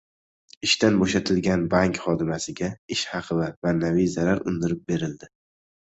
[0.67, 5.35] Ishdan bo‘shatilgan bank xodimasiga ish haqi va ma’naviy zarar undirib berildi